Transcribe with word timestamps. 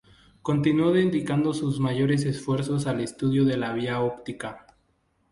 Continuó 0.41 0.91
dedicando 0.91 1.53
sus 1.53 1.79
mayores 1.79 2.25
esfuerzos 2.25 2.87
al 2.87 3.01
estudio 3.01 3.45
de 3.45 3.57
la 3.57 3.71
vía 3.71 3.99
óptica. 4.01 4.65